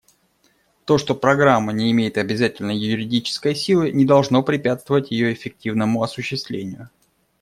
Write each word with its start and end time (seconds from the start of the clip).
То, 0.85 0.97
что 0.97 1.13
Программа 1.13 1.73
не 1.73 1.91
имеет 1.91 2.17
обязательной 2.17 2.75
юридической 2.75 3.53
силы, 3.53 3.91
не 3.91 4.03
должно 4.03 4.41
препятствовать 4.41 5.11
ее 5.11 5.31
эффективному 5.31 6.01
осуществлению. 6.01 6.89